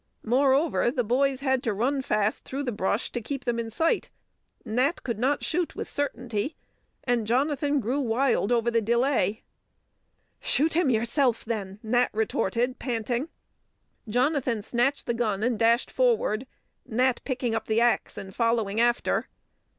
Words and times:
Moreover, 0.23 0.89
the 0.89 1.03
boys 1.03 1.41
had 1.41 1.61
to 1.61 1.75
run 1.75 2.01
fast 2.01 2.43
through 2.43 2.63
the 2.63 2.71
brush 2.71 3.11
to 3.11 3.21
keep 3.21 3.45
them 3.45 3.59
in 3.59 3.69
sight. 3.69 4.09
Nat 4.65 5.03
could 5.03 5.19
not 5.19 5.43
shoot 5.43 5.75
with 5.75 5.87
certainty, 5.87 6.55
and 7.03 7.27
Jonathan 7.27 7.79
grew 7.79 7.99
wild 8.01 8.51
over 8.51 8.71
the 8.71 8.81
delay. 8.81 9.43
"Shoot 10.39 10.73
him 10.73 10.89
yourself, 10.89 11.45
then!" 11.45 11.77
Nat 11.83 12.09
retorted, 12.13 12.79
panting. 12.79 13.29
Jonathan 14.09 14.63
snatched 14.63 15.05
the 15.05 15.13
gun 15.13 15.43
and 15.43 15.59
dashed 15.59 15.91
forward, 15.91 16.47
Nat 16.87 17.21
picking 17.23 17.53
up 17.53 17.67
the 17.67 17.79
axe 17.79 18.17
and 18.17 18.33
following 18.33 18.81
after. 18.81 19.27